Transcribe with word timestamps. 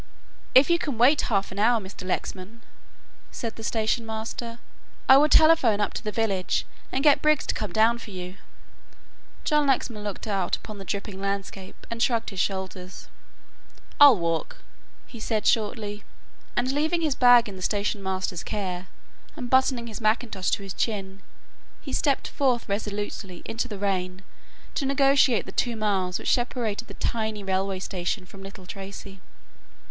"If 0.55 0.71
you 0.71 0.79
can 0.79 0.97
wait 0.97 1.21
half 1.29 1.51
an 1.51 1.59
hour, 1.59 1.79
Mr. 1.79 2.07
Lexman," 2.07 2.63
said 3.29 3.55
the 3.55 3.63
station 3.63 4.03
master, 4.03 4.57
"I 5.07 5.15
will 5.17 5.29
telephone 5.29 5.79
up 5.79 5.93
to 5.93 6.03
the 6.03 6.11
village 6.11 6.65
and 6.91 7.03
get 7.03 7.21
Briggs 7.21 7.45
to 7.45 7.53
come 7.53 7.71
down 7.71 7.99
for 7.99 8.09
you." 8.09 8.37
John 9.43 9.67
Lexman 9.67 10.03
looked 10.03 10.25
out 10.25 10.55
upon 10.55 10.79
the 10.79 10.85
dripping 10.85 11.21
landscape 11.21 11.85
and 11.91 12.01
shrugged 12.01 12.31
his 12.31 12.39
shoulders. 12.39 13.09
"I'll 13.99 14.17
walk," 14.17 14.63
he 15.05 15.19
said 15.19 15.45
shortly 15.45 16.03
and, 16.55 16.71
leaving 16.71 17.01
his 17.01 17.13
bag 17.13 17.47
in 17.47 17.55
the 17.55 17.61
station 17.61 18.01
master's 18.01 18.41
care 18.41 18.87
and 19.35 19.51
buttoning 19.51 19.85
his 19.85 20.01
mackintosh 20.01 20.49
to 20.53 20.63
his 20.63 20.73
chin, 20.73 21.21
he 21.79 21.93
stepped 21.93 22.27
forth 22.27 22.67
resolutely 22.67 23.43
into 23.45 23.67
the 23.67 23.77
rain 23.77 24.23
to 24.73 24.87
negotiate 24.87 25.45
the 25.45 25.51
two 25.51 25.75
miles 25.75 26.17
which 26.17 26.33
separated 26.33 26.87
the 26.87 26.95
tiny 26.95 27.43
railway 27.43 27.77
station 27.77 28.25
from 28.25 28.41
Little 28.41 28.65
Tracey. 28.65 29.21